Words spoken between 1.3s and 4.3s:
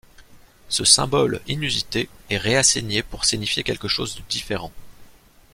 inusité est réassigné pour signifier quelque chose de